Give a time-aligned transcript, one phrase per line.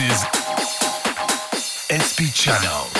[0.00, 0.24] is
[1.92, 2.99] SP Channel.